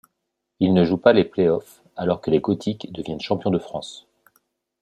Il 0.59 0.73
ne 0.73 0.83
joue 0.83 0.97
pas 0.97 1.13
les 1.13 1.23
play-offs 1.23 1.83
alors 1.95 2.21
que 2.21 2.31
les 2.31 2.39
Gothiques 2.39 2.91
deviennent 2.91 3.21
champions 3.21 3.51
de 3.51 3.59
France. 3.59 4.07